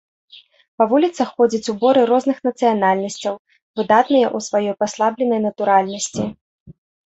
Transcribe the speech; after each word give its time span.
Па 0.81 0.87
вуліцах 0.93 1.29
ходзяць 1.41 1.71
уборы 1.73 2.01
розных 2.13 2.37
нацыянальнасцяў, 2.49 3.39
выдатныя 3.83 4.27
ў 4.35 4.49
сваёй 4.49 4.75
паслабленай 4.83 5.39
натуральнасці. 5.49 6.23